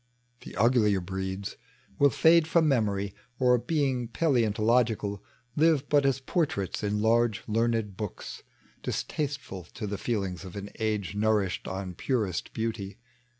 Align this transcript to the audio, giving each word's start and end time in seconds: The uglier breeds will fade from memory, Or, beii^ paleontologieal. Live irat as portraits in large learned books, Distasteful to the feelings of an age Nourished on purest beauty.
The 0.39 0.55
uglier 0.55 0.99
breeds 0.99 1.57
will 1.99 2.09
fade 2.09 2.47
from 2.47 2.67
memory, 2.67 3.13
Or, 3.37 3.59
beii^ 3.59 4.09
paleontologieal. 4.11 5.19
Live 5.55 5.87
irat 5.89 6.05
as 6.05 6.19
portraits 6.19 6.81
in 6.81 7.03
large 7.03 7.43
learned 7.47 7.95
books, 7.97 8.41
Distasteful 8.81 9.65
to 9.75 9.85
the 9.85 9.99
feelings 9.99 10.43
of 10.43 10.55
an 10.55 10.71
age 10.79 11.13
Nourished 11.13 11.67
on 11.67 11.93
purest 11.93 12.51
beauty. 12.51 12.97